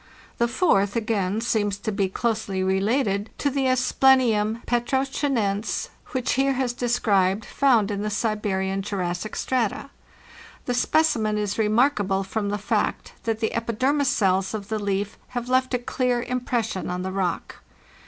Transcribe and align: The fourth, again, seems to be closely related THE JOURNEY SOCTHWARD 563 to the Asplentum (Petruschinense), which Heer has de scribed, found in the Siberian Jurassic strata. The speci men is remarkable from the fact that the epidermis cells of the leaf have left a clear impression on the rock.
The 0.39 0.47
fourth, 0.47 0.95
again, 0.95 1.41
seems 1.41 1.77
to 1.77 1.91
be 1.91 2.09
closely 2.09 2.63
related 2.63 3.29
THE 3.37 3.51
JOURNEY 3.51 3.75
SOCTHWARD 3.75 3.99
563 4.01 4.29
to 4.33 4.33
the 4.33 4.33
Asplentum 4.33 4.63
(Petruschinense), 4.65 5.89
which 6.07 6.31
Heer 6.33 6.53
has 6.53 6.73
de 6.73 6.89
scribed, 6.89 7.45
found 7.45 7.91
in 7.91 8.01
the 8.01 8.09
Siberian 8.09 8.81
Jurassic 8.81 9.35
strata. 9.35 9.91
The 10.65 10.73
speci 10.73 11.17
men 11.21 11.37
is 11.37 11.59
remarkable 11.59 12.23
from 12.23 12.49
the 12.49 12.57
fact 12.57 13.13
that 13.25 13.41
the 13.41 13.53
epidermis 13.53 14.09
cells 14.09 14.55
of 14.55 14.69
the 14.69 14.79
leaf 14.79 15.19
have 15.37 15.47
left 15.49 15.75
a 15.75 15.77
clear 15.77 16.23
impression 16.23 16.89
on 16.89 17.03
the 17.03 17.11
rock. 17.11 17.57